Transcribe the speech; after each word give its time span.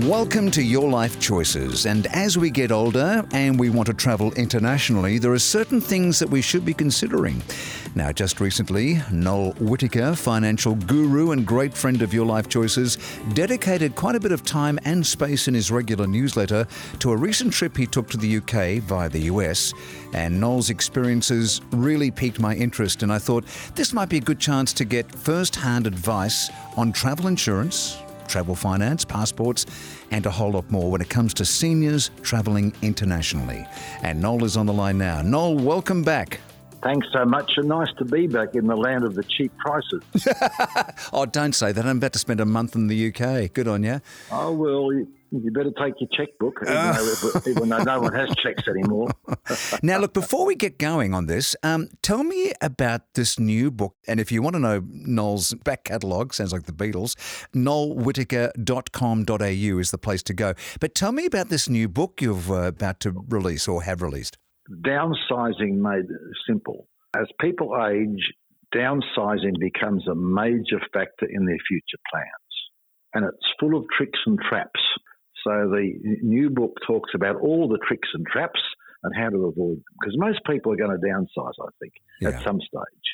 Welcome 0.00 0.50
to 0.50 0.62
Your 0.62 0.90
Life 0.90 1.18
Choices. 1.18 1.86
And 1.86 2.06
as 2.08 2.36
we 2.36 2.50
get 2.50 2.70
older 2.70 3.24
and 3.32 3.58
we 3.58 3.70
want 3.70 3.86
to 3.86 3.94
travel 3.94 4.30
internationally, 4.34 5.16
there 5.16 5.32
are 5.32 5.38
certain 5.38 5.80
things 5.80 6.18
that 6.18 6.28
we 6.28 6.42
should 6.42 6.66
be 6.66 6.74
considering. 6.74 7.42
Now, 7.94 8.12
just 8.12 8.38
recently, 8.38 9.00
Noel 9.10 9.52
Whittaker, 9.52 10.14
financial 10.14 10.74
guru 10.74 11.30
and 11.30 11.46
great 11.46 11.72
friend 11.72 12.02
of 12.02 12.12
Your 12.12 12.26
Life 12.26 12.46
Choices, 12.46 12.98
dedicated 13.32 13.96
quite 13.96 14.14
a 14.14 14.20
bit 14.20 14.32
of 14.32 14.44
time 14.44 14.78
and 14.84 15.04
space 15.04 15.48
in 15.48 15.54
his 15.54 15.70
regular 15.70 16.06
newsletter 16.06 16.66
to 16.98 17.12
a 17.12 17.16
recent 17.16 17.54
trip 17.54 17.74
he 17.74 17.86
took 17.86 18.10
to 18.10 18.18
the 18.18 18.36
UK 18.36 18.82
via 18.82 19.08
the 19.08 19.22
US. 19.30 19.72
And 20.12 20.38
Noel's 20.38 20.68
experiences 20.68 21.62
really 21.70 22.10
piqued 22.10 22.38
my 22.38 22.54
interest, 22.54 23.02
and 23.02 23.10
I 23.10 23.18
thought 23.18 23.46
this 23.74 23.94
might 23.94 24.10
be 24.10 24.18
a 24.18 24.20
good 24.20 24.40
chance 24.40 24.74
to 24.74 24.84
get 24.84 25.10
first 25.10 25.56
hand 25.56 25.86
advice 25.86 26.50
on 26.76 26.92
travel 26.92 27.28
insurance 27.28 27.96
travel 28.26 28.54
finance, 28.54 29.04
passports, 29.04 29.66
and 30.10 30.26
a 30.26 30.30
whole 30.30 30.52
lot 30.52 30.70
more 30.70 30.90
when 30.90 31.00
it 31.00 31.08
comes 31.08 31.32
to 31.34 31.44
seniors 31.44 32.10
travelling 32.22 32.72
internationally. 32.82 33.66
And 34.02 34.20
Noel 34.20 34.44
is 34.44 34.56
on 34.56 34.66
the 34.66 34.72
line 34.72 34.98
now. 34.98 35.22
Noel, 35.22 35.56
welcome 35.56 36.02
back. 36.02 36.40
Thanks 36.82 37.08
so 37.12 37.24
much, 37.24 37.52
and 37.56 37.68
nice 37.68 37.92
to 37.98 38.04
be 38.04 38.26
back 38.26 38.54
in 38.54 38.66
the 38.66 38.76
land 38.76 39.02
of 39.04 39.14
the 39.14 39.24
cheap 39.24 39.50
prices. 39.56 40.02
oh, 41.12 41.26
don't 41.26 41.54
say 41.54 41.72
that. 41.72 41.84
I'm 41.84 41.96
about 41.96 42.12
to 42.12 42.18
spend 42.18 42.40
a 42.40 42.44
month 42.44 42.76
in 42.76 42.86
the 42.86 43.08
UK. 43.08 43.52
Good 43.52 43.66
on 43.66 43.82
you. 43.82 44.00
Oh, 44.30 44.52
well, 44.52 45.06
you 45.30 45.50
better 45.50 45.72
take 45.78 45.94
your 46.00 46.08
checkbook, 46.12 46.58
even, 46.62 46.74
though, 46.74 47.40
even 47.50 47.68
though 47.68 47.82
no 47.82 48.00
one 48.00 48.14
has 48.14 48.30
checks 48.36 48.66
anymore. 48.68 49.10
now, 49.82 49.98
look, 49.98 50.14
before 50.14 50.46
we 50.46 50.54
get 50.54 50.78
going 50.78 51.12
on 51.14 51.26
this, 51.26 51.56
um, 51.62 51.88
tell 52.02 52.24
me 52.24 52.52
about 52.60 53.14
this 53.14 53.38
new 53.38 53.70
book. 53.70 53.94
And 54.06 54.20
if 54.20 54.30
you 54.32 54.42
want 54.42 54.54
to 54.54 54.60
know 54.60 54.82
Noel's 54.86 55.54
back 55.54 55.84
catalogue, 55.84 56.34
sounds 56.34 56.52
like 56.52 56.64
the 56.64 56.72
Beatles, 56.72 57.14
noelwhittaker.com.au 57.54 59.78
is 59.78 59.90
the 59.90 59.98
place 59.98 60.22
to 60.24 60.34
go. 60.34 60.52
But 60.80 60.94
tell 60.94 61.12
me 61.12 61.26
about 61.26 61.48
this 61.48 61.68
new 61.68 61.88
book 61.88 62.20
you're 62.20 62.36
uh, 62.50 62.68
about 62.68 63.00
to 63.00 63.24
release 63.28 63.68
or 63.68 63.82
have 63.82 64.02
released. 64.02 64.36
Downsizing 64.70 65.76
made 65.76 66.06
simple. 66.46 66.88
As 67.16 67.26
people 67.40 67.76
age, 67.88 68.32
downsizing 68.74 69.58
becomes 69.58 70.06
a 70.08 70.14
major 70.14 70.80
factor 70.92 71.26
in 71.28 71.46
their 71.46 71.58
future 71.68 71.98
plans. 72.10 72.28
And 73.14 73.24
it's 73.24 73.52
full 73.58 73.76
of 73.76 73.84
tricks 73.96 74.18
and 74.26 74.38
traps 74.40 74.80
so 75.46 75.70
the 75.70 75.92
new 76.22 76.50
book 76.50 76.72
talks 76.84 77.10
about 77.14 77.36
all 77.36 77.68
the 77.68 77.78
tricks 77.86 78.08
and 78.14 78.26
traps 78.26 78.60
and 79.04 79.14
how 79.16 79.30
to 79.30 79.46
avoid 79.46 79.76
them. 79.76 79.84
Because 80.00 80.18
most 80.18 80.40
people 80.44 80.72
are 80.72 80.76
going 80.76 80.90
to 80.90 81.06
downsize, 81.06 81.52
I 81.62 81.68
think, 81.80 81.92
yeah. 82.20 82.30
at 82.30 82.42
some 82.42 82.58
stage. 82.60 83.06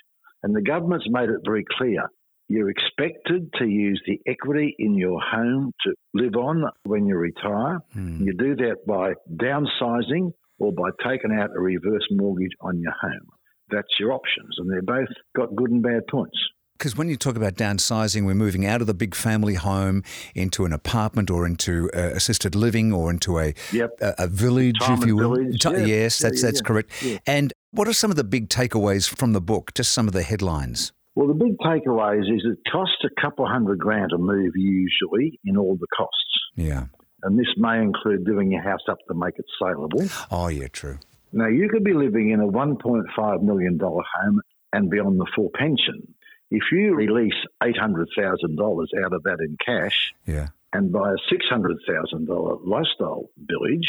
And 0.43 0.57
the 0.57 0.63
government's 0.63 1.07
made 1.11 1.29
it 1.29 1.41
very 1.45 1.65
clear. 1.77 2.09
You're 2.49 2.71
expected 2.71 3.53
to 3.59 3.67
use 3.67 4.03
the 4.07 4.19
equity 4.27 4.75
in 4.79 4.95
your 4.97 5.21
home 5.21 5.73
to 5.85 5.95
live 6.15 6.37
on 6.37 6.65
when 6.85 7.07
you 7.07 7.17
retire. 7.17 7.81
Hmm. 7.93 8.23
You 8.23 8.33
do 8.33 8.57
that 8.57 8.87
by 8.87 9.13
downsizing 9.31 10.33
or 10.59 10.73
by 10.73 10.91
taking 11.07 11.37
out 11.39 11.51
a 11.55 11.61
reverse 11.61 12.07
mortgage 12.11 12.53
on 12.61 12.81
your 12.81 12.95
home. 12.99 13.29
That's 13.71 14.01
your 14.01 14.13
options, 14.13 14.57
and 14.59 14.71
they're 14.71 14.83
both 14.83 15.09
got 15.37 15.55
good 15.55 15.71
and 15.71 15.83
bad 15.83 16.07
points 16.11 16.37
because 16.83 16.97
when 16.97 17.09
you 17.09 17.17
talk 17.17 17.37
about 17.37 17.55
downsizing, 17.55 18.27
we're 18.27 18.35
moving 18.35 18.67
out 18.67 18.81
of 18.81 18.89
the 18.89 18.95
big 18.95 19.15
family 19.15 19.55
home 19.55 20.03
into 20.35 20.65
an 20.65 20.73
apartment 20.73 21.31
or 21.31 21.47
into 21.47 21.89
uh, 21.95 22.11
assisted 22.13 22.57
living 22.57 22.93
or 22.93 23.09
into 23.09 23.39
a 23.39 23.55
yep. 23.71 23.91
a, 24.01 24.25
a, 24.25 24.27
village, 24.27 24.81
Retirement 24.81 25.03
if 25.03 25.07
you 25.07 25.17
will. 25.17 25.37
Village, 25.37 25.65
yes, 25.65 25.87
yes 25.87 26.19
that's 26.19 26.43
yeah, 26.43 26.49
that's 26.49 26.61
yeah, 26.61 26.67
correct. 26.67 27.03
yeah. 27.05 27.19
And 27.25 27.53
what 27.71 27.87
are 27.87 27.93
some 27.93 28.11
of 28.11 28.17
the 28.17 28.25
big 28.25 28.49
takeaways 28.49 29.09
from 29.09 29.33
the 29.33 29.41
book? 29.41 29.73
Just 29.75 29.93
some 29.93 30.09
of 30.09 30.13
the 30.13 30.25
headlines. 30.25 30.93
Well, 31.15 31.29
the 31.29 31.35
big 31.35 31.57
takeaways 31.59 32.23
is 32.23 32.45
it 32.45 32.59
costs 32.69 33.05
a 33.05 33.21
couple 33.21 33.47
hundred 33.47 33.79
grand 33.79 34.11
to 34.11 34.19
move 34.19 34.51
usually 34.57 35.39
in 35.45 35.57
all 35.57 35.77
the 35.77 35.87
costs. 35.97 36.17
Yeah. 36.57 36.87
And 37.23 37.39
this 37.39 37.47
may 37.57 37.81
include 37.81 38.27
doing 38.27 38.51
your 38.51 38.63
house 38.63 38.83
up 38.91 38.99
to 39.07 39.15
make 39.15 39.35
it 39.39 39.45
saleable. 39.63 40.09
Oh, 40.33 40.49
yeah, 40.49 40.67
true. 40.67 40.99
Now, 41.33 41.47
you 41.47 41.69
could 41.69 41.85
be 41.85 41.95
living 41.95 42.31
in 42.31 42.41
a 42.41 42.49
$1.5 42.49 43.43
million 43.43 43.79
home 43.79 44.41
and 44.73 44.91
be 44.91 44.99
on 44.99 45.19
the 45.19 45.27
full 45.37 45.51
pension. 45.55 46.13
If 46.55 46.65
you 46.71 46.95
release 46.95 47.33
$800,000 47.63 48.87
out 49.03 49.13
of 49.15 49.23
that 49.23 49.39
in 49.41 49.57
cash 49.65 50.13
yeah. 50.27 50.49
and 50.75 50.93
buy 50.93 51.13
a 51.13 51.35
$600,000 51.35 52.61
lifestyle 52.67 53.31
village, 53.39 53.89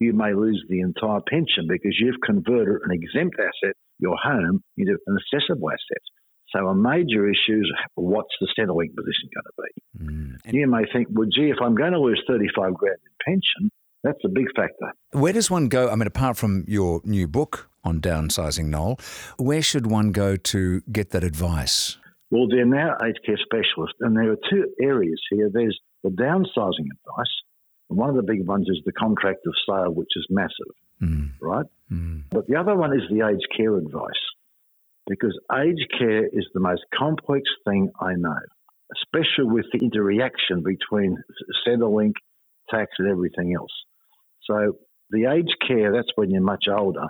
you 0.00 0.14
may 0.14 0.32
lose 0.32 0.64
the 0.70 0.80
entire 0.80 1.20
pension 1.28 1.66
because 1.68 1.98
you've 2.00 2.18
converted 2.24 2.78
an 2.84 2.92
exempt 2.92 3.36
asset, 3.38 3.74
your 3.98 4.16
home, 4.16 4.62
into 4.78 4.96
an 5.06 5.18
assessable 5.18 5.70
asset. 5.70 6.02
So 6.56 6.66
a 6.68 6.74
major 6.74 7.28
issue 7.28 7.60
is 7.60 7.70
what's 7.96 8.34
the 8.40 8.48
Centrelink 8.58 8.96
position 8.96 9.28
going 9.34 9.44
to 9.44 9.62
be? 9.62 10.46
Mm. 10.50 10.54
You 10.54 10.66
may 10.66 10.84
think, 10.90 11.08
well, 11.10 11.28
gee, 11.30 11.50
if 11.50 11.58
I'm 11.62 11.74
going 11.74 11.92
to 11.92 12.00
lose 12.00 12.22
35 12.26 12.72
grand 12.72 12.96
in 13.04 13.34
pension, 13.34 13.70
that's 14.02 14.18
a 14.24 14.30
big 14.30 14.46
factor. 14.56 14.94
Where 15.10 15.34
does 15.34 15.50
one 15.50 15.68
go? 15.68 15.90
I 15.90 15.94
mean, 15.96 16.06
apart 16.06 16.38
from 16.38 16.64
your 16.66 17.02
new 17.04 17.28
book 17.28 17.68
on 17.88 18.00
downsizing, 18.00 18.66
Noel, 18.66 19.00
where 19.38 19.62
should 19.62 19.86
one 19.90 20.12
go 20.12 20.36
to 20.36 20.82
get 20.92 21.10
that 21.10 21.24
advice? 21.24 21.96
Well, 22.30 22.46
they're 22.48 22.66
now 22.66 22.96
aged 23.02 23.20
care 23.24 23.38
specialists, 23.42 23.96
and 24.00 24.14
there 24.16 24.30
are 24.30 24.36
two 24.50 24.66
areas 24.80 25.20
here. 25.30 25.50
There's 25.52 25.78
the 26.04 26.10
downsizing 26.10 26.88
advice, 26.98 27.34
and 27.88 27.98
one 27.98 28.10
of 28.10 28.16
the 28.16 28.22
big 28.22 28.46
ones 28.46 28.66
is 28.68 28.80
the 28.84 28.92
contract 28.92 29.40
of 29.46 29.54
sale, 29.66 29.92
which 29.92 30.10
is 30.14 30.26
massive, 30.28 30.74
mm. 31.02 31.30
right? 31.40 31.66
Mm. 31.90 32.24
But 32.30 32.46
the 32.46 32.56
other 32.56 32.76
one 32.76 32.92
is 32.92 33.02
the 33.10 33.26
aged 33.26 33.48
care 33.56 33.76
advice, 33.76 34.22
because 35.06 35.36
aged 35.52 35.90
care 35.98 36.26
is 36.26 36.46
the 36.52 36.60
most 36.60 36.82
complex 36.96 37.48
thing 37.66 37.90
I 37.98 38.12
know, 38.14 38.38
especially 38.94 39.50
with 39.50 39.66
the 39.72 39.80
interaction 39.82 40.62
between 40.62 41.16
Centrelink, 41.66 42.12
tax, 42.68 42.90
and 42.98 43.08
everything 43.08 43.54
else. 43.58 43.72
So 44.44 44.76
the 45.10 45.32
aged 45.32 45.56
care, 45.66 45.92
that's 45.92 46.12
when 46.16 46.30
you're 46.30 46.42
much 46.42 46.66
older, 46.70 47.06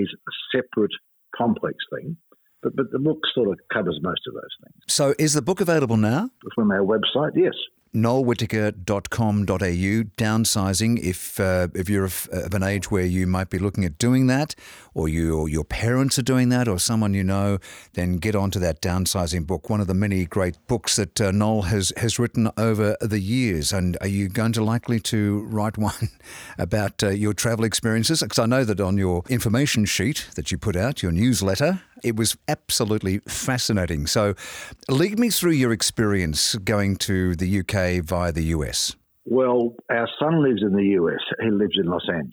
is 0.00 0.14
a 0.14 0.56
separate 0.56 0.92
complex 1.36 1.76
thing. 1.94 2.16
But, 2.62 2.76
but 2.76 2.90
the 2.92 2.98
book 2.98 3.18
sort 3.34 3.48
of 3.50 3.58
covers 3.72 3.98
most 4.02 4.22
of 4.26 4.34
those 4.34 4.42
things. 4.62 4.82
So 4.88 5.14
is 5.18 5.34
the 5.34 5.42
book 5.42 5.60
available 5.60 5.98
now? 5.98 6.30
From 6.54 6.70
our 6.70 6.80
website, 6.80 7.32
yes 7.34 7.52
noelwhittaker.com.au, 7.94 9.44
downsizing. 10.16 10.98
If 10.98 11.38
uh, 11.40 11.68
if 11.74 11.88
you're 11.88 12.04
of, 12.04 12.28
of, 12.32 12.52
an 12.54 12.62
age 12.62 12.90
where 12.90 13.04
you 13.04 13.26
might 13.26 13.50
be 13.50 13.58
looking 13.58 13.84
at 13.84 13.98
doing 13.98 14.26
that, 14.26 14.54
or 14.94 15.08
you 15.08 15.38
or 15.38 15.48
your 15.48 15.64
parents 15.64 16.18
are 16.18 16.22
doing 16.22 16.48
that, 16.50 16.68
or 16.68 16.78
someone 16.78 17.14
you 17.14 17.24
know, 17.24 17.58
then 17.94 18.16
get 18.18 18.34
onto 18.34 18.58
that 18.58 18.82
downsizing 18.82 19.46
book. 19.46 19.70
One 19.70 19.80
of 19.80 19.86
the 19.86 19.94
many 19.94 20.24
great 20.26 20.56
books 20.66 20.96
that 20.96 21.20
uh, 21.20 21.30
Noel 21.30 21.62
has 21.62 21.92
has 21.96 22.18
written 22.18 22.50
over 22.56 22.96
the 23.00 23.20
years. 23.20 23.72
And 23.72 23.96
are 24.00 24.08
you 24.08 24.28
going 24.28 24.52
to 24.52 24.64
likely 24.64 25.00
to 25.00 25.44
write 25.44 25.78
one 25.84 26.10
about 26.58 27.02
uh, 27.02 27.10
your 27.10 27.32
travel 27.32 27.64
experiences? 27.64 28.22
Because 28.22 28.38
I 28.38 28.46
know 28.46 28.64
that 28.64 28.80
on 28.80 28.98
your 28.98 29.22
information 29.28 29.84
sheet 29.84 30.28
that 30.34 30.50
you 30.50 30.58
put 30.58 30.76
out, 30.76 31.02
your 31.02 31.12
newsletter, 31.12 31.80
it 32.02 32.16
was 32.16 32.36
absolutely 32.48 33.18
fascinating. 33.20 34.06
So, 34.06 34.34
lead 34.88 35.18
me 35.18 35.30
through 35.30 35.52
your 35.52 35.72
experience 35.72 36.54
going 36.56 36.96
to 36.96 37.34
the 37.36 37.60
UK 37.60 38.04
via 38.04 38.32
the 38.32 38.44
US? 38.56 38.96
Well, 39.26 39.74
our 39.90 40.08
son 40.18 40.42
lives 40.42 40.62
in 40.62 40.72
the 40.72 40.98
US. 41.00 41.20
He 41.40 41.50
lives 41.50 41.76
in 41.78 41.86
Los 41.86 42.06
Angeles. 42.08 42.32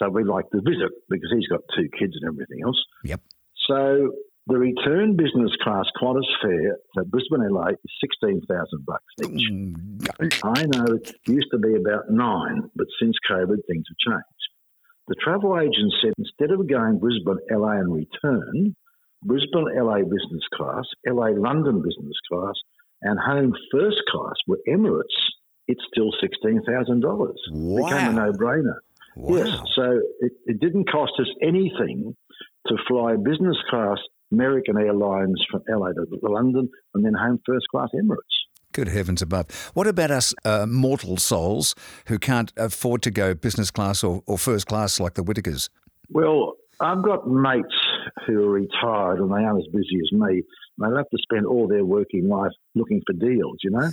So 0.00 0.08
we 0.08 0.24
like 0.24 0.48
to 0.50 0.60
visit 0.62 0.90
because 1.08 1.30
he's 1.34 1.46
got 1.48 1.60
two 1.76 1.88
kids 1.98 2.14
and 2.20 2.32
everything 2.32 2.60
else. 2.64 2.82
Yep. 3.04 3.20
So 3.68 4.12
the 4.46 4.56
return 4.56 5.16
business 5.16 5.52
class 5.62 5.84
Qantas 6.00 6.24
fare 6.42 6.76
to 6.96 7.04
Brisbane 7.04 7.46
LA 7.50 7.68
is 7.68 7.92
sixteen 8.00 8.40
thousand 8.48 8.86
bucks 8.86 9.04
each. 9.22 9.50
Mm. 9.50 10.40
I 10.42 10.64
know 10.64 10.94
it 10.94 11.12
used 11.26 11.48
to 11.52 11.58
be 11.58 11.76
about 11.76 12.10
nine, 12.10 12.70
but 12.74 12.86
since 13.00 13.14
COVID 13.30 13.58
things 13.68 13.84
have 13.88 14.12
changed. 14.12 14.39
The 15.08 15.16
travel 15.22 15.58
agent 15.58 15.92
said 16.00 16.12
instead 16.18 16.50
of 16.50 16.68
going 16.68 16.98
Brisbane 16.98 17.38
LA 17.50 17.80
and 17.80 17.92
return, 17.92 18.76
Brisbane 19.22 19.66
LA 19.74 19.98
business 19.98 20.44
class, 20.54 20.84
LA 21.06 21.30
London 21.36 21.82
business 21.82 22.16
class, 22.30 22.54
and 23.02 23.18
home 23.18 23.54
first 23.72 24.02
class 24.08 24.34
with 24.46 24.60
Emirates, 24.68 25.04
it's 25.66 25.82
still 25.92 26.10
$16,000. 26.22 27.34
Wow. 27.50 27.88
Became 27.88 28.08
a 28.08 28.12
no 28.12 28.32
brainer. 28.32 28.78
Wow. 29.16 29.36
Yes, 29.36 29.58
so 29.74 30.00
it, 30.20 30.32
it 30.46 30.60
didn't 30.60 30.90
cost 30.90 31.12
us 31.18 31.28
anything 31.42 32.16
to 32.68 32.76
fly 32.88 33.16
business 33.16 33.56
class 33.68 33.98
American 34.32 34.76
Airlines 34.78 35.44
from 35.50 35.62
LA 35.68 35.88
to 35.88 36.06
London 36.22 36.68
and 36.94 37.04
then 37.04 37.14
home 37.14 37.40
first 37.44 37.66
class 37.70 37.88
Emirates. 37.94 38.39
Good 38.72 38.88
heavens 38.88 39.20
above. 39.20 39.70
What 39.74 39.86
about 39.86 40.10
us 40.10 40.32
uh, 40.44 40.66
mortal 40.66 41.16
souls 41.16 41.74
who 42.06 42.18
can't 42.18 42.52
afford 42.56 43.02
to 43.02 43.10
go 43.10 43.34
business 43.34 43.70
class 43.70 44.04
or, 44.04 44.22
or 44.26 44.38
first 44.38 44.66
class 44.66 45.00
like 45.00 45.14
the 45.14 45.24
Whittakers? 45.24 45.68
Well, 46.08 46.54
I've 46.80 47.02
got 47.02 47.28
mates 47.28 47.74
who 48.26 48.42
are 48.44 48.50
retired 48.50 49.18
and 49.18 49.30
they 49.30 49.44
aren't 49.44 49.58
as 49.58 49.66
busy 49.72 49.98
as 50.00 50.12
me. 50.12 50.42
They'll 50.78 50.96
have 50.96 51.10
to 51.10 51.18
spend 51.20 51.46
all 51.46 51.68
their 51.68 51.84
working 51.84 52.28
life 52.28 52.52
looking 52.74 53.02
for 53.06 53.12
deals, 53.12 53.58
you 53.62 53.70
know? 53.70 53.90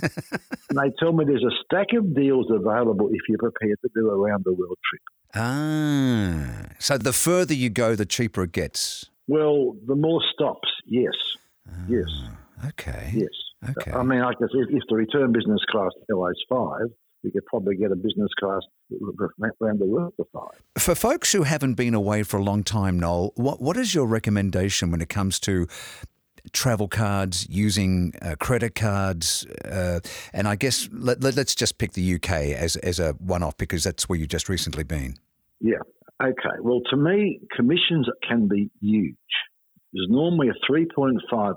they 0.70 0.90
tell 0.98 1.12
me 1.12 1.24
there's 1.26 1.44
a 1.44 1.54
stack 1.64 1.88
of 1.94 2.14
deals 2.14 2.46
available 2.50 3.08
if 3.12 3.20
you're 3.28 3.38
prepared 3.38 3.78
to 3.82 3.90
do 3.94 4.08
a 4.08 4.16
round 4.16 4.44
the 4.44 4.54
world 4.54 4.78
trip. 4.88 5.02
Ah, 5.34 6.70
so 6.78 6.96
the 6.96 7.12
further 7.12 7.52
you 7.52 7.68
go, 7.68 7.94
the 7.94 8.06
cheaper 8.06 8.44
it 8.44 8.52
gets. 8.52 9.10
Well, 9.26 9.76
the 9.86 9.94
more 9.94 10.22
stops, 10.32 10.68
yes. 10.86 11.12
Ah, 11.68 11.84
yes. 11.88 12.08
Okay. 12.68 13.10
Yes. 13.12 13.28
Okay. 13.68 13.90
I 13.90 14.02
mean, 14.02 14.20
I 14.20 14.30
guess 14.32 14.50
if, 14.52 14.68
if 14.70 14.82
the 14.88 14.96
return 14.96 15.32
business 15.32 15.60
class 15.70 15.90
LA 16.08 16.28
is 16.28 16.44
five, 16.48 16.86
you 17.22 17.32
could 17.32 17.44
probably 17.46 17.76
get 17.76 17.90
a 17.90 17.96
business 17.96 18.30
class 18.38 18.62
around 19.60 19.80
the 19.80 19.86
world 19.86 20.14
for 20.16 20.26
five. 20.32 20.62
For 20.78 20.94
folks 20.94 21.32
who 21.32 21.42
haven't 21.42 21.74
been 21.74 21.94
away 21.94 22.22
for 22.22 22.36
a 22.36 22.42
long 22.42 22.62
time, 22.62 23.00
Noel, 23.00 23.32
what 23.34 23.60
what 23.60 23.76
is 23.76 23.94
your 23.94 24.06
recommendation 24.06 24.90
when 24.90 25.00
it 25.00 25.08
comes 25.08 25.40
to 25.40 25.66
travel 26.52 26.88
cards, 26.88 27.46
using 27.50 28.14
uh, 28.22 28.36
credit 28.38 28.74
cards, 28.74 29.46
uh, 29.64 30.00
and 30.32 30.48
I 30.48 30.56
guess 30.56 30.88
let, 30.92 31.22
us 31.22 31.36
let, 31.36 31.46
just 31.48 31.78
pick 31.78 31.92
the 31.92 32.14
UK 32.14 32.30
as 32.30 32.76
as 32.76 33.00
a 33.00 33.12
one 33.14 33.42
off 33.42 33.56
because 33.56 33.84
that's 33.84 34.08
where 34.08 34.18
you've 34.18 34.28
just 34.28 34.48
recently 34.48 34.84
been. 34.84 35.16
Yeah. 35.60 35.78
Okay. 36.22 36.58
Well, 36.60 36.80
to 36.90 36.96
me, 36.96 37.40
commissions 37.54 38.08
can 38.26 38.48
be 38.48 38.70
huge. 38.80 39.16
There's 39.92 40.08
normally 40.10 40.48
a 40.48 40.70
3.5% 40.70 41.54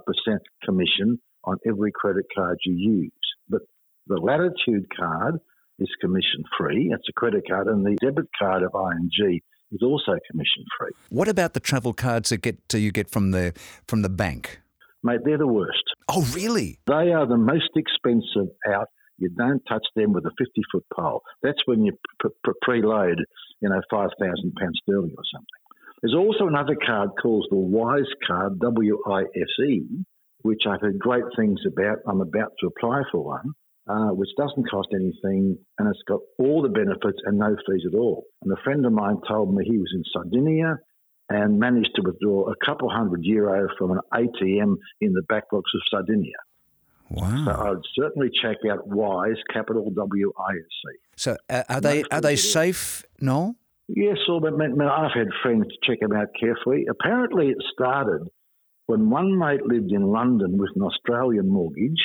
commission 0.63 1.19
on 1.43 1.57
every 1.67 1.91
credit 1.91 2.25
card 2.35 2.57
you 2.65 2.73
use, 2.73 3.11
but 3.49 3.61
the 4.07 4.17
Latitude 4.17 4.87
card 4.97 5.39
is 5.79 5.89
commission 5.99 6.43
free. 6.57 6.91
It's 6.93 7.07
a 7.09 7.13
credit 7.13 7.43
card, 7.49 7.67
and 7.67 7.85
the 7.85 7.97
debit 8.01 8.27
card 8.37 8.63
of 8.63 8.71
ING 8.75 9.39
is 9.71 9.81
also 9.81 10.13
commission 10.29 10.63
free. 10.77 10.91
What 11.09 11.27
about 11.27 11.53
the 11.53 11.59
travel 11.59 11.93
cards 11.93 12.29
that 12.29 12.41
get 12.41 12.57
you 12.73 12.91
get 12.91 13.09
from 13.09 13.31
the 13.31 13.53
from 13.87 14.01
the 14.01 14.09
bank? 14.09 14.59
Mate, 15.03 15.21
they're 15.25 15.37
the 15.37 15.47
worst. 15.47 15.83
Oh, 16.07 16.29
really? 16.33 16.79
They 16.85 17.11
are 17.11 17.25
the 17.25 17.37
most 17.37 17.71
expensive 17.75 18.53
out. 18.67 18.87
You 19.17 19.29
don't 19.29 19.61
touch 19.67 19.85
them 19.95 20.13
with 20.13 20.25
a 20.25 20.31
50 20.37 20.61
foot 20.71 20.85
pole. 20.95 21.21
That's 21.41 21.57
when 21.65 21.83
you 21.83 21.93
pre- 22.19 22.53
preload, 22.67 23.15
you 23.61 23.69
know, 23.69 23.81
£5,000 23.91 24.09
sterling 24.83 25.15
or 25.17 25.23
something. 25.33 25.47
There's 26.01 26.15
also 26.15 26.47
another 26.47 26.75
card 26.75 27.09
called 27.21 27.47
the 27.49 27.57
Wise 27.57 28.09
Card, 28.27 28.59
W 28.59 28.99
I 29.07 29.21
S 29.21 29.65
E, 29.67 29.83
which 30.43 30.63
I've 30.67 30.81
heard 30.81 30.99
great 30.99 31.23
things 31.35 31.59
about. 31.65 31.99
I'm 32.07 32.21
about 32.21 32.53
to 32.59 32.67
apply 32.67 33.03
for 33.11 33.23
one, 33.23 33.53
uh, 33.87 34.09
which 34.09 34.29
doesn't 34.37 34.69
cost 34.69 34.89
anything 34.93 35.57
and 35.77 35.87
it's 35.87 36.03
got 36.07 36.19
all 36.37 36.61
the 36.61 36.69
benefits 36.69 37.19
and 37.25 37.37
no 37.37 37.55
fees 37.67 37.83
at 37.87 37.97
all. 37.97 38.25
And 38.43 38.51
a 38.51 38.61
friend 38.63 38.85
of 38.85 38.93
mine 38.93 39.17
told 39.27 39.53
me 39.53 39.63
he 39.65 39.77
was 39.77 39.91
in 39.93 40.03
Sardinia 40.13 40.77
and 41.29 41.59
managed 41.59 41.91
to 41.95 42.01
withdraw 42.03 42.49
a 42.51 42.55
couple 42.65 42.89
hundred 42.89 43.23
euro 43.23 43.69
from 43.77 43.91
an 43.91 43.99
ATM 44.13 44.75
in 44.99 45.13
the 45.13 45.21
backblocks 45.31 45.73
of 45.73 45.81
Sardinia. 45.89 46.37
Wow! 47.09 47.45
So 47.45 47.51
I'd 47.51 48.03
certainly 48.03 48.29
check 48.41 48.57
out 48.69 48.87
Wise, 48.87 49.35
capital 49.51 49.89
W 49.91 50.31
I 50.37 50.51
S 50.51 50.57
C. 50.59 50.99
So 51.17 51.37
uh, 51.49 51.63
are 51.67 51.81
they 51.81 52.03
are 52.09 52.21
they 52.21 52.37
safe, 52.37 53.03
Noel? 53.19 53.55
Yes, 53.89 54.17
but 54.27 54.53
I've 54.53 55.11
had 55.13 55.27
friends 55.43 55.65
check 55.83 55.99
them 55.99 56.13
out 56.13 56.29
carefully. 56.39 56.85
Apparently, 56.89 57.49
it 57.49 57.57
started 57.73 58.29
when 58.87 59.09
one 59.09 59.37
mate 59.37 59.65
lived 59.65 59.91
in 59.91 60.03
London 60.03 60.57
with 60.57 60.71
an 60.75 60.81
Australian 60.81 61.49
mortgage, 61.49 62.03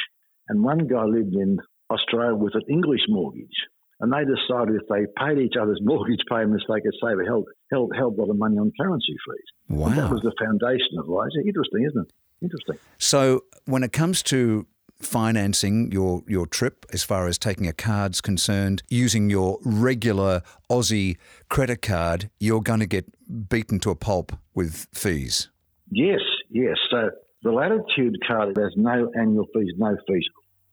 and 0.49 0.63
one 0.63 0.87
guy 0.87 1.05
lived 1.05 1.35
in 1.35 1.59
Australia 1.91 2.35
with 2.35 2.55
an 2.55 2.63
English 2.69 3.03
mortgage 3.09 3.57
and 4.01 4.13
they 4.13 4.25
decided 4.25 4.77
if 4.77 4.89
they 4.89 5.07
paid 5.17 5.39
each 5.39 5.55
other's 5.61 5.81
mortgage 5.83 6.21
payments, 6.31 6.65
they 6.69 6.81
could 6.81 6.95
save 7.03 7.19
a 7.19 7.25
hell, 7.25 7.45
hell, 7.71 7.89
hell 7.95 8.15
lot 8.17 8.31
of 8.31 8.39
money 8.39 8.57
on 8.57 8.73
currency 8.79 9.15
fees. 9.27 9.47
Wow. 9.69 9.87
And 9.87 9.99
that 9.99 10.11
was 10.11 10.21
the 10.23 10.33
foundation 10.39 10.99
of 10.99 11.09
Wise. 11.09 11.31
Interesting, 11.37 11.87
isn't 11.89 12.07
it? 12.07 12.13
Interesting. 12.43 12.77
So 12.99 13.45
when 13.65 13.83
it 13.83 13.93
comes 13.93 14.23
to 14.25 14.67
financing 15.01 15.93
your, 15.93 16.23
your 16.27 16.47
trip 16.47 16.87
as 16.93 17.03
far 17.03 17.27
as 17.27 17.39
taking 17.39 17.67
a 17.67 17.73
card's 17.73 18.21
concerned, 18.21 18.83
using 18.89 19.31
your 19.31 19.59
regular 19.63 20.43
Aussie 20.71 21.17
credit 21.49 21.83
card, 21.83 22.31
you're 22.39 22.63
going 22.63 22.81
to 22.81 22.87
get 22.87 23.07
beaten 23.49 23.79
to 23.81 23.91
a 23.91 23.95
pulp 23.95 24.33
with 24.55 24.87
fees. 24.95 25.49
Yes, 25.91 26.21
yes. 26.51 26.77
So 26.91 27.11
the 27.43 27.53
Latitude 27.53 28.17
card 28.27 28.57
has 28.57 28.73
no 28.77 29.11
annual 29.19 29.47
fees, 29.55 29.73
no 29.77 29.97
fees. 30.09 30.25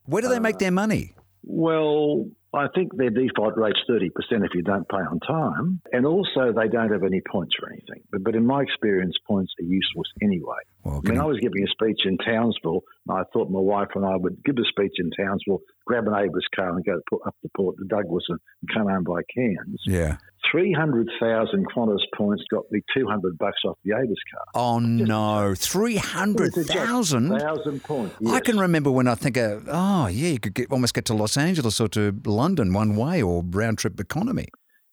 Where 0.06 0.22
do 0.22 0.28
they 0.28 0.40
make 0.40 0.60
their 0.60 0.72
money? 0.72 1.16
Well, 1.44 2.26
I 2.54 2.68
think 2.76 2.96
their 2.96 3.10
default 3.10 3.58
rate's 3.58 3.80
30% 3.90 4.10
if 4.46 4.54
you 4.54 4.62
don't 4.62 4.88
pay 4.88 4.98
on 4.98 5.20
time. 5.20 5.82
And 5.92 6.06
also, 6.06 6.54
they 6.54 6.68
don't 6.68 6.92
have 6.92 7.04
any 7.04 7.22
points 7.32 7.56
or 7.62 7.70
anything. 7.70 8.04
But, 8.12 8.24
but 8.24 8.36
in 8.36 8.46
my 8.46 8.62
experience, 8.62 9.16
points 9.28 9.52
are 9.60 9.66
useless 9.66 10.08
anyway. 10.22 10.58
Well, 10.84 11.02
I 11.04 11.10
mean, 11.10 11.20
I 11.20 11.26
was 11.26 11.40
giving 11.40 11.64
a 11.64 11.68
speech 11.68 12.06
in 12.06 12.18
Townsville, 12.20 12.84
and 13.08 13.18
I 13.18 13.24
thought 13.34 13.50
my 13.50 13.60
wife 13.60 13.90
and 13.96 14.06
I 14.06 14.16
would 14.16 14.44
give 14.46 14.56
a 14.58 14.66
speech 14.66 14.94
in 15.00 15.10
Townsville, 15.18 15.62
grab 15.86 16.08
a 16.08 16.12
neighbour's 16.12 16.48
car 16.56 16.70
and 16.70 16.86
go 16.86 17.02
up 17.26 17.36
the 17.42 17.50
port 17.58 17.78
to 17.78 17.86
Douglas 17.86 18.26
and 18.30 18.40
come 18.72 18.88
home 18.88 19.04
by 19.04 19.22
Cairns. 19.34 19.82
Yeah. 19.86 20.18
300,000 20.52 21.66
Qantas 21.76 22.00
points 22.16 22.44
got 22.52 22.64
me 22.72 22.82
200 22.96 23.38
bucks 23.38 23.60
off 23.66 23.78
the 23.84 23.96
Avis 23.96 24.18
card. 24.32 24.48
Oh, 24.54 24.80
Just 24.80 25.08
no. 25.08 25.56
300,000? 25.56 27.30
1,000 27.30 27.84
points. 27.84 28.16
Yes. 28.20 28.34
I 28.34 28.40
can 28.40 28.60
remember 28.60 28.92
when 28.92 29.08
I 29.08 29.16
think, 29.16 29.38
of, 29.38 29.68
oh, 29.68 30.08
yeah, 30.08 30.30
you 30.30 30.40
could 30.40 30.54
get, 30.54 30.72
almost 30.72 30.94
get 30.94 31.06
to 31.06 31.14
Los 31.14 31.38
Angeles 31.38 31.80
or 31.80 31.88
to 31.90 32.16
London 32.26 32.74
one 32.74 32.96
way 32.96 33.22
or 33.22 33.44
round 33.44 33.80
trip 33.80 34.00
economy. 34.00 34.48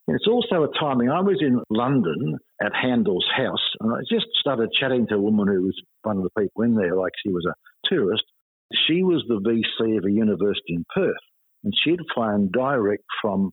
It's 0.07 0.27
also 0.27 0.63
a 0.63 0.79
timing. 0.79 1.09
I 1.09 1.21
was 1.21 1.37
in 1.41 1.61
London 1.69 2.37
at 2.61 2.71
Handel's 2.73 3.27
house 3.35 3.75
and 3.79 3.93
I 3.93 3.99
just 4.09 4.25
started 4.39 4.69
chatting 4.77 5.07
to 5.07 5.15
a 5.15 5.21
woman 5.21 5.47
who 5.47 5.61
was 5.61 5.79
one 6.03 6.17
of 6.17 6.23
the 6.23 6.41
people 6.41 6.63
in 6.63 6.75
there, 6.75 6.95
like 6.95 7.13
she 7.23 7.31
was 7.31 7.45
a 7.47 7.53
tourist. 7.87 8.23
She 8.87 9.03
was 9.03 9.23
the 9.27 9.39
VC 9.39 9.97
of 9.97 10.05
a 10.05 10.11
university 10.11 10.73
in 10.73 10.85
Perth 10.93 11.13
and 11.63 11.73
she'd 11.75 11.99
flown 12.13 12.49
direct 12.51 13.03
from 13.21 13.51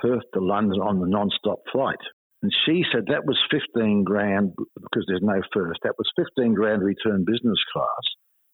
Perth 0.00 0.22
to 0.34 0.40
London 0.40 0.80
on 0.80 1.00
the 1.00 1.06
non-stop 1.06 1.60
flight. 1.70 2.00
And 2.42 2.52
she 2.66 2.82
said 2.92 3.06
that 3.06 3.24
was 3.24 3.38
15 3.50 4.04
grand 4.04 4.52
because 4.56 5.04
there's 5.06 5.22
no 5.22 5.40
first. 5.52 5.80
That 5.84 5.94
was 5.96 6.10
15 6.16 6.54
grand 6.54 6.82
return 6.82 7.24
business 7.24 7.58
class. 7.72 8.04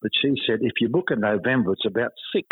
But 0.02 0.10
she 0.20 0.34
said 0.46 0.58
if 0.60 0.72
you 0.80 0.88
book 0.88 1.08
in 1.10 1.20
November, 1.20 1.72
it's 1.72 1.86
about 1.86 2.12
six. 2.34 2.46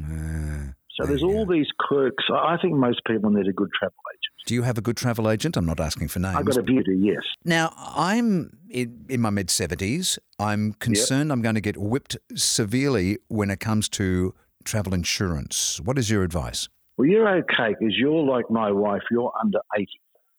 Uh, 0.00 0.72
so 0.98 1.06
there's 1.06 1.22
all 1.22 1.46
these 1.46 1.66
quirks. 1.78 2.24
I 2.32 2.56
think 2.60 2.74
most 2.74 3.00
people 3.06 3.30
need 3.30 3.46
a 3.46 3.52
good 3.52 3.70
travel 3.78 3.96
agent. 4.12 4.46
Do 4.46 4.54
you 4.54 4.62
have 4.62 4.78
a 4.78 4.80
good 4.80 4.96
travel 4.96 5.30
agent? 5.30 5.56
I'm 5.56 5.66
not 5.66 5.78
asking 5.78 6.08
for 6.08 6.18
names. 6.18 6.36
I've 6.36 6.44
got 6.44 6.56
a 6.56 6.62
beauty, 6.62 6.96
yes. 6.98 7.22
Now, 7.44 7.72
I'm 7.76 8.58
in, 8.70 9.04
in 9.08 9.20
my 9.20 9.30
mid 9.30 9.48
70s. 9.48 10.18
I'm 10.38 10.72
concerned 10.74 11.28
yep. 11.28 11.34
I'm 11.34 11.42
going 11.42 11.54
to 11.54 11.60
get 11.60 11.76
whipped 11.76 12.16
severely 12.34 13.18
when 13.28 13.50
it 13.50 13.60
comes 13.60 13.88
to 13.90 14.34
travel 14.64 14.94
insurance. 14.94 15.80
What 15.84 15.98
is 15.98 16.10
your 16.10 16.22
advice? 16.24 16.68
Well, 16.98 17.06
you're 17.06 17.28
okay 17.28 17.76
because 17.78 17.94
you're 17.96 18.24
like 18.24 18.50
my 18.50 18.72
wife, 18.72 19.02
you're 19.08 19.32
under 19.40 19.60
80. 19.76 19.86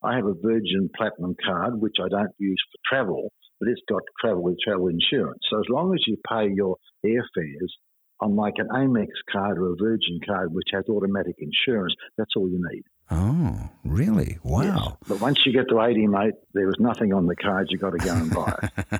I 0.03 0.15
have 0.15 0.25
a 0.25 0.33
Virgin 0.33 0.89
Platinum 0.93 1.35
card, 1.43 1.79
which 1.79 1.95
I 2.03 2.09
don't 2.09 2.33
use 2.37 2.61
for 2.69 2.79
travel, 2.93 3.31
but 3.61 3.69
it's 3.69 3.81
got 3.89 4.01
travel 4.19 4.43
with 4.43 4.57
travel 4.61 4.89
insurance. 4.89 5.39
So 5.49 5.59
as 5.59 5.65
long 5.69 5.93
as 5.93 6.01
you 6.05 6.17
pay 6.27 6.49
your 6.53 6.75
airfares 7.05 7.71
on 8.19 8.35
like 8.35 8.55
an 8.57 8.67
Amex 8.75 9.07
card 9.31 9.57
or 9.57 9.71
a 9.71 9.75
Virgin 9.81 10.19
card, 10.27 10.53
which 10.53 10.67
has 10.73 10.83
automatic 10.89 11.35
insurance, 11.39 11.95
that's 12.17 12.31
all 12.35 12.49
you 12.49 12.61
need. 12.73 12.83
Oh, 13.11 13.69
really? 13.83 14.37
Wow. 14.43 14.63
Yes. 14.63 14.95
But 15.07 15.21
once 15.21 15.43
you 15.45 15.51
get 15.51 15.67
to 15.69 15.81
80, 15.81 16.07
mate, 16.07 16.35
there 16.53 16.67
was 16.67 16.75
nothing 16.79 17.11
on 17.11 17.25
the 17.25 17.35
cards. 17.35 17.71
You've 17.71 17.81
got 17.81 17.91
to 17.91 17.97
go 17.97 18.13
and 18.13 18.33
buy 18.33 18.69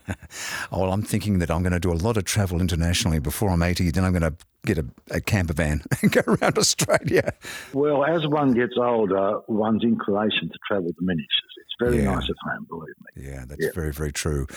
oh, 0.72 0.82
well, 0.82 0.94
I'm 0.94 1.04
thinking 1.04 1.40
that 1.40 1.52
I'm 1.52 1.62
going 1.62 1.74
to 1.74 1.80
do 1.80 1.92
a 1.92 1.94
lot 1.94 2.18
of 2.18 2.24
travel 2.24 2.60
internationally 2.60 3.20
before 3.20 3.50
I'm 3.50 3.62
80. 3.62 3.92
Then 3.92 4.04
I'm 4.04 4.12
going 4.12 4.24
to 4.24 4.34
get 4.66 4.80
a, 4.80 4.86
a 5.12 5.22
camper 5.22 5.54
van 5.54 5.84
and 6.02 6.12
go 6.12 6.22
around 6.28 6.58
Australia. 6.58 7.34
Well, 7.74 8.04
as 8.04 8.26
one 8.28 8.54
gets 8.54 8.74
older, 8.78 9.42
one's 9.48 9.84
inclination 9.84 10.50
to 10.50 10.60
travel 10.68 10.92
diminishes. 10.98 11.28
It's 11.58 11.76
very 11.80 12.04
yeah. 12.04 12.16
nice 12.16 12.30
at 12.30 12.36
home, 12.52 12.66
believe 12.68 12.96
me. 13.16 13.30
Yeah, 13.30 13.46
that's 13.48 13.64
yeah. 13.64 13.70
very, 13.76 13.94
very 13.94 14.12
true. 14.12 14.48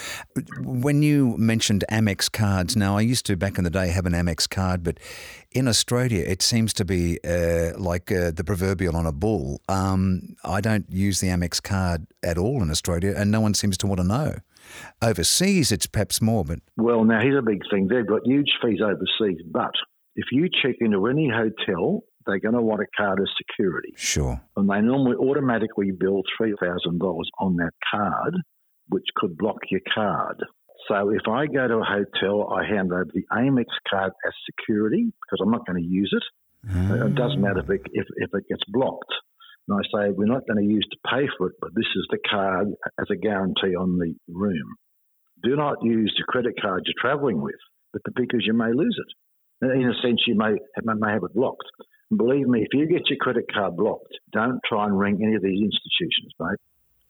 When 0.60 1.02
you 1.02 1.36
mentioned 1.36 1.84
Amex 1.90 2.32
cards, 2.32 2.74
now 2.74 2.96
I 2.96 3.02
used 3.02 3.26
to 3.26 3.36
back 3.36 3.58
in 3.58 3.64
the 3.64 3.70
day 3.70 3.88
have 3.88 4.06
an 4.06 4.14
Amex 4.14 4.48
card, 4.48 4.82
but 4.82 4.98
in 5.54 5.68
Australia, 5.68 6.24
it 6.26 6.42
seems 6.42 6.72
to 6.74 6.84
be 6.84 7.18
uh, 7.24 7.78
like 7.78 8.10
uh, 8.10 8.30
the 8.30 8.44
proverbial 8.44 8.96
on 8.96 9.06
a 9.06 9.12
bull. 9.12 9.60
Um, 9.68 10.36
I 10.44 10.60
don't 10.60 10.86
use 10.90 11.20
the 11.20 11.28
Amex 11.28 11.62
card 11.62 12.06
at 12.22 12.38
all 12.38 12.62
in 12.62 12.70
Australia, 12.70 13.14
and 13.16 13.30
no 13.30 13.40
one 13.40 13.54
seems 13.54 13.78
to 13.78 13.86
want 13.86 14.00
to 14.00 14.06
know. 14.06 14.36
Overseas, 15.00 15.72
it's 15.72 15.86
perhaps 15.86 16.20
more, 16.20 16.44
but. 16.44 16.60
Well, 16.76 17.04
now 17.04 17.20
here's 17.20 17.38
a 17.38 17.42
big 17.42 17.62
thing. 17.70 17.88
They've 17.88 18.06
got 18.06 18.22
huge 18.24 18.50
fees 18.62 18.80
overseas, 18.82 19.40
but 19.50 19.72
if 20.14 20.26
you 20.30 20.48
check 20.62 20.76
into 20.80 21.06
any 21.06 21.28
hotel, 21.28 22.04
they're 22.26 22.38
going 22.38 22.54
to 22.54 22.62
want 22.62 22.82
a 22.82 22.86
card 22.96 23.20
as 23.20 23.28
security. 23.36 23.94
Sure. 23.96 24.40
And 24.56 24.68
they 24.68 24.80
normally 24.80 25.16
automatically 25.16 25.90
bill 25.90 26.22
$3,000 26.40 27.22
on 27.40 27.56
that 27.56 27.72
card, 27.92 28.36
which 28.88 29.06
could 29.16 29.36
block 29.36 29.58
your 29.70 29.80
card. 29.92 30.42
So 30.88 31.10
if 31.10 31.28
I 31.28 31.46
go 31.46 31.68
to 31.68 31.76
a 31.78 31.84
hotel, 31.84 32.52
I 32.52 32.66
hand 32.66 32.92
over 32.92 33.08
the 33.12 33.24
Amex 33.32 33.66
card 33.88 34.12
as 34.26 34.32
security 34.46 35.12
because 35.22 35.38
I'm 35.42 35.50
not 35.50 35.66
going 35.66 35.82
to 35.82 35.88
use 35.88 36.12
it. 36.12 36.24
It 36.68 37.02
ah. 37.02 37.08
doesn't 37.08 37.40
matter 37.40 37.60
if 37.60 37.70
it, 37.70 37.82
if, 37.92 38.06
if 38.16 38.30
it 38.34 38.48
gets 38.48 38.62
blocked. 38.68 39.12
And 39.68 39.78
I 39.78 39.82
say, 39.94 40.10
we're 40.10 40.26
not 40.26 40.46
going 40.46 40.58
to 40.58 40.72
use 40.72 40.86
to 40.90 40.98
pay 41.08 41.28
for 41.38 41.48
it, 41.48 41.54
but 41.60 41.70
this 41.74 41.86
is 41.94 42.06
the 42.10 42.18
card 42.28 42.68
as 43.00 43.06
a 43.10 43.16
guarantee 43.16 43.76
on 43.78 43.98
the 43.98 44.14
room. 44.28 44.74
Do 45.44 45.56
not 45.56 45.82
use 45.82 46.12
the 46.16 46.24
credit 46.24 46.54
card 46.60 46.82
you're 46.86 47.00
travelling 47.00 47.40
with, 47.40 47.54
because 47.92 48.44
you 48.44 48.54
may 48.54 48.72
lose 48.72 48.98
it. 48.98 49.66
In 49.66 49.88
a 49.88 49.94
sense, 50.02 50.22
you 50.26 50.36
may, 50.36 50.54
may 50.82 51.12
have 51.12 51.22
it 51.22 51.34
blocked. 51.34 51.66
And 52.10 52.18
believe 52.18 52.48
me, 52.48 52.62
if 52.62 52.68
you 52.72 52.86
get 52.86 53.08
your 53.08 53.18
credit 53.18 53.44
card 53.52 53.76
blocked, 53.76 54.18
don't 54.32 54.58
try 54.68 54.86
and 54.86 54.98
ring 54.98 55.20
any 55.22 55.36
of 55.36 55.42
these 55.42 55.62
institutions, 55.62 56.32
mate. 56.40 56.58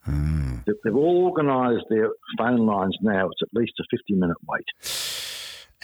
Mm. 0.06 0.64
They've 0.66 0.97
all 0.97 1.32
organised 1.32 1.85
their 1.88 2.11
phone 2.38 2.66
lines 2.66 2.97
now. 3.02 3.28
It's 3.28 3.42
at 3.42 3.49
least 3.52 3.73
a 3.80 3.85
50 3.90 4.14
minute 4.14 4.37
wait. 4.49 4.64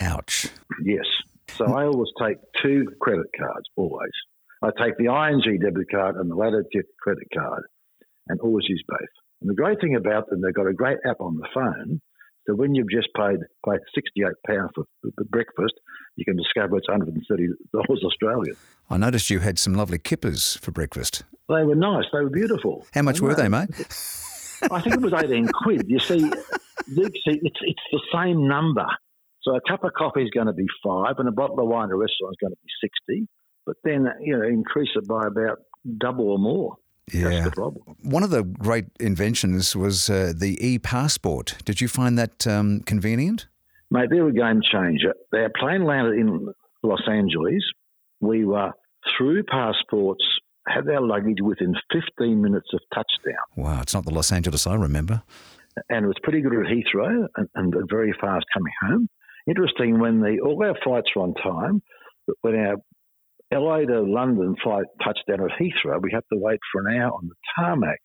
Ouch. 0.01 0.47
Yes. 0.85 1.07
So 1.57 1.67
I 1.67 1.85
always 1.85 2.11
take 2.21 2.39
two 2.63 2.87
credit 3.01 3.27
cards, 3.37 3.67
always. 3.77 4.13
I 4.63 4.71
take 4.79 4.97
the 4.97 5.07
ING 5.07 5.61
debit 5.61 5.91
card 5.91 6.17
and 6.17 6.31
the 6.31 6.35
Latitude 6.35 6.87
credit 7.01 7.29
card 7.37 7.65
and 8.29 8.41
always 8.41 8.65
use 8.69 8.83
both. 8.89 9.09
And 9.41 9.51
the 9.51 9.55
great 9.55 9.81
thing 9.81 9.95
about 9.95 10.29
them, 10.29 10.41
they've 10.41 10.55
got 10.55 10.67
a 10.67 10.75
great 10.75 10.99
app 11.07 11.21
on 11.21 11.37
the 11.37 11.49
phone. 11.55 12.01
So 12.49 12.55
when 12.55 12.75
you've 12.75 12.91
just 12.91 13.09
paid 13.15 13.41
paid 13.67 13.81
sixty 13.95 14.23
eight 14.23 14.37
pounds 14.47 14.71
for, 14.75 14.85
for 15.03 15.25
breakfast, 15.25 15.75
you 16.17 16.25
can 16.25 16.37
discover 16.37 16.79
it's 16.79 16.89
one 16.89 17.01
hundred 17.01 17.15
and 17.15 17.25
thirty 17.29 17.49
dollars 17.75 18.03
Australian. 18.03 18.57
I 18.89 18.97
noticed 18.97 19.29
you 19.29 19.41
had 19.41 19.59
some 19.59 19.75
lovely 19.75 19.99
kippers 19.99 20.57
for 20.57 20.71
breakfast. 20.71 21.25
They 21.49 21.63
were 21.63 21.75
nice. 21.75 22.07
They 22.11 22.21
were 22.21 22.31
beautiful. 22.31 22.87
How 22.95 23.03
much 23.03 23.21
were 23.21 23.35
they, 23.35 23.49
mate? 23.49 23.69
I 24.71 24.81
think 24.81 24.95
it 24.95 25.03
was 25.03 25.13
eighteen 25.13 25.49
quid. 25.49 25.85
You 25.89 25.99
see, 25.99 26.25
it's 26.87 27.21
it's 27.27 27.87
the 27.93 28.01
same 28.15 28.49
number. 28.49 28.87
So 29.43 29.55
a 29.55 29.61
cup 29.69 29.85
of 29.85 29.93
coffee 29.93 30.23
is 30.23 30.31
going 30.31 30.47
to 30.47 30.55
be 30.55 30.67
five, 30.83 31.17
and 31.19 31.29
a 31.29 31.33
bottle 31.33 31.61
of 31.61 31.69
wine 31.69 31.91
at 31.91 31.93
a 31.93 31.97
restaurant 31.97 32.33
is 32.33 32.39
going 32.41 32.53
to 32.53 32.59
be 32.63 32.71
sixty. 32.81 33.29
But 33.67 33.77
then 33.85 34.09
you 34.23 34.39
know 34.39 34.43
increase 34.43 34.91
it 34.97 35.07
by 35.07 35.27
about 35.27 35.59
double 35.99 36.31
or 36.31 36.39
more. 36.39 36.77
Yeah. 37.13 37.49
One 38.03 38.23
of 38.23 38.31
the 38.31 38.43
great 38.43 38.87
inventions 39.01 39.75
was 39.75 40.11
uh, 40.11 40.33
the 40.37 40.57
e 40.65 40.79
passport. 40.79 41.57
Did 41.65 41.81
you 41.81 41.89
find 41.89 42.19
that 42.19 42.47
um, 42.47 42.81
convenient? 42.81 43.47
Mate, 43.91 44.09
they're 44.11 44.29
a 44.29 44.33
game 44.33 44.61
changer. 44.71 45.15
Our 45.33 45.51
plane 45.59 45.85
landed 45.85 46.19
in 46.19 46.53
Los 46.83 47.03
Angeles. 47.09 47.63
We 48.21 48.45
were 48.45 48.73
through 49.17 49.45
passports, 49.45 50.23
had 50.67 50.89
our 50.89 51.01
luggage 51.01 51.39
within 51.43 51.75
15 51.93 52.43
minutes 52.43 52.69
of 52.75 52.81
touchdown. 52.93 53.45
Wow, 53.57 53.81
it's 53.81 53.95
not 53.95 54.05
the 54.05 54.13
Los 54.13 54.31
Angeles 54.31 54.67
I 54.67 54.75
remember. 54.75 55.23
And 55.89 56.05
it 56.05 56.09
was 56.09 56.17
pretty 56.23 56.41
good 56.41 56.53
at 56.53 56.67
Heathrow 56.67 57.29
and, 57.37 57.49
and 57.55 57.75
very 57.89 58.13
fast 58.21 58.45
coming 58.53 58.73
home. 58.83 59.09
Interesting, 59.49 59.99
when 59.99 60.21
the, 60.21 60.41
all 60.45 60.63
our 60.63 60.75
flights 60.85 61.09
were 61.17 61.23
on 61.23 61.35
time, 61.35 61.81
but 62.27 62.37
when 62.43 62.57
our 62.57 62.77
LA 63.53 63.79
to 63.79 64.03
London 64.03 64.57
flight 64.63 64.87
touched 65.03 65.25
down 65.29 65.41
at 65.41 65.59
Heathrow, 65.59 66.03
we 66.03 66.11
had 66.13 66.25
to 66.33 66.39
wait 66.39 66.61
for 66.71 66.87
an 66.87 67.01
hour 67.01 67.13
on 67.13 67.29
the 67.29 67.35
tarmac 67.57 68.01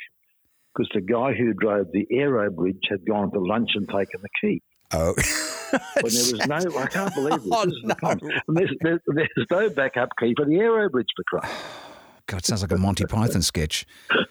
because 0.73 0.89
the 0.93 1.01
guy 1.01 1.33
who 1.33 1.53
drove 1.53 1.87
the 1.91 2.07
aero 2.11 2.49
bridge 2.49 2.79
had 2.89 3.05
gone 3.05 3.31
to 3.31 3.39
lunch 3.39 3.71
and 3.75 3.87
taken 3.87 4.21
the 4.21 4.29
key. 4.41 4.61
Oh. 4.91 5.13
when 6.01 6.13
there 6.13 6.33
was 6.33 6.47
no, 6.47 6.79
I 6.79 6.87
can't 6.87 7.13
believe 7.13 7.43
this. 7.43 7.51
Oh, 8.03 8.13
no. 8.21 8.29
There's, 8.47 8.71
there's, 8.81 8.99
there's, 9.07 9.47
no 9.49 9.69
backup 9.69 10.09
key 10.19 10.33
for 10.35 10.45
the 10.45 10.55
aero 10.57 10.89
bridge 10.89 11.07
for 11.15 11.23
Christ. 11.23 11.53
God, 12.27 12.45
sounds 12.45 12.61
like 12.61 12.71
a 12.71 12.77
Monty 12.77 13.05
Python 13.05 13.41
sketch. 13.41 13.85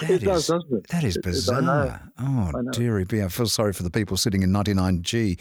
That 0.00 0.10
it 0.10 0.22
is, 0.22 0.22
does, 0.22 0.46
doesn't 0.48 0.72
it? 0.72 0.88
That 0.88 1.04
is 1.04 1.16
bizarre. 1.16 2.02
Oh, 2.18 2.52
dearie 2.72 3.06
me. 3.10 3.22
I 3.22 3.28
feel 3.28 3.46
sorry 3.46 3.72
for 3.72 3.82
the 3.82 3.90
people 3.90 4.18
sitting 4.18 4.42
in 4.42 4.50
99G. 4.50 5.40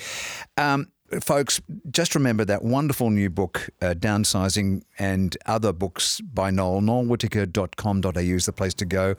Um, 0.58 0.88
folks, 1.22 1.62
just 1.92 2.16
remember 2.16 2.46
that 2.46 2.64
wonderful 2.64 3.10
new 3.10 3.30
book, 3.30 3.70
uh, 3.82 3.94
Downsizing, 3.98 4.84
and 5.00 5.38
other 5.46 5.74
books 5.74 6.22
by 6.22 6.52
Noel. 6.52 6.82
NoelWhittaker.com.au 6.82 8.20
is 8.20 8.46
the 8.46 8.54
place 8.54 8.74
to 8.76 8.86
go. 8.86 9.16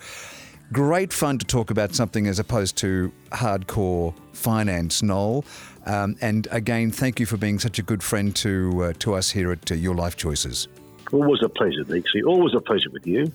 Great 0.73 1.13
fun 1.13 1.39
to 1.39 1.47
talk 1.47 1.71
about 1.71 1.95
something 1.95 2.27
as 2.27 2.39
opposed 2.39 2.77
to 2.79 3.13
hardcore 3.31 4.13
finance, 4.33 5.03
Noel. 5.03 5.45
Um, 5.87 6.17
and 6.21 6.49
again, 6.51 6.91
thank 6.91 7.21
you 7.21 7.27
for 7.27 7.37
being 7.37 7.61
such 7.61 7.79
a 7.79 7.83
good 7.83 8.03
friend 8.03 8.35
to 8.37 8.83
uh, 8.83 8.93
to 8.99 9.15
us 9.15 9.31
here 9.31 9.53
at 9.53 9.71
uh, 9.71 9.77
Your 9.77 9.95
Life 9.95 10.17
Choices. 10.17 10.67
Always 11.13 11.41
a 11.45 11.49
pleasure, 11.49 11.85
Dixie. 11.85 12.25
Always 12.25 12.53
a 12.55 12.61
pleasure 12.61 12.91
with 12.91 13.07
you 13.07 13.33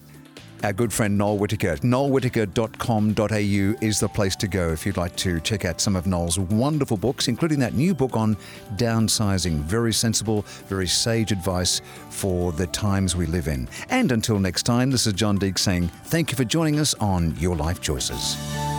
our 0.64 0.74
good 0.74 0.94
friend 0.94 1.18
Noel 1.18 1.38
Whittaker. 1.38 1.78
NoelWhittaker.com.au 1.78 3.86
is 3.86 4.00
the 4.00 4.10
place 4.10 4.36
to 4.38 4.48
go 4.48 4.72
if 4.72 4.86
you'd 4.86 4.98
like 4.98 5.16
to 5.18 5.40
check 5.40 5.66
out 5.66 5.82
some 5.82 5.96
of 5.96 6.08
Noel's 6.08 6.40
wonderful 6.40 6.98
books, 6.98 7.28
including 7.28 7.60
that 7.60 7.74
new 7.74 7.94
book 7.94 8.16
on 8.16 8.36
downsizing. 8.76 9.60
Very 9.60 9.94
sensible, 9.94 10.44
very 10.68 10.88
sage 10.88 11.32
advice 11.32 11.82
for 12.10 12.52
the 12.52 12.68
times 12.68 13.16
we 13.16 13.26
live 13.26 13.48
in. 13.48 13.68
And 13.90 14.12
until 14.12 14.40
next 14.40 14.64
time, 14.64 14.92
this 14.92 15.08
is 15.08 15.14
John 15.14 15.38
Deeks 15.38 15.60
saying 15.60 15.88
thank 16.06 16.32
you 16.32 16.38
for 16.38 16.46
joining 16.46 16.80
us 16.80 16.94
on 16.96 17.36
Your 17.38 17.56
Life 17.56 17.82
Choices. 17.82 18.71